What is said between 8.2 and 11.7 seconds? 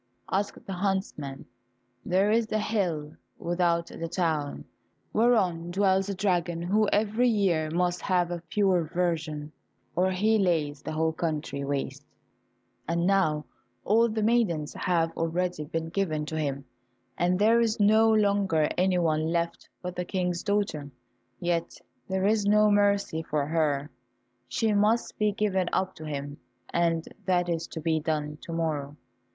a pure virgin, or he lays the whole country